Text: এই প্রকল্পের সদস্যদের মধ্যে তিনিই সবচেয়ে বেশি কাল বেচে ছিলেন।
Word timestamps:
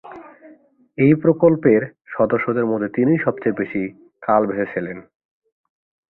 এই 0.97 1.13
প্রকল্পের 1.15 1.81
সদস্যদের 2.07 2.65
মধ্যে 2.65 2.89
তিনিই 2.89 3.23
সবচেয়ে 3.25 3.59
বেশি 3.61 3.81
কাল 4.21 4.41
বেচে 4.47 4.65
ছিলেন। 4.73 4.97